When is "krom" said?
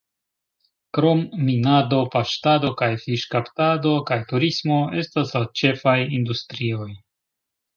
0.97-1.19